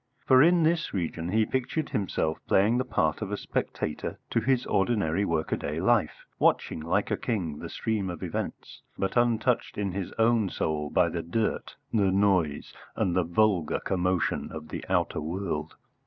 [0.25, 4.65] For in this region he pictured himself playing the part of a spectator to his
[4.65, 10.11] ordinary workaday life, watching, like a king, the stream of events, but untouched in his
[10.17, 15.75] own soul by the dirt, the noise, and the vulgar commotion of the outer world.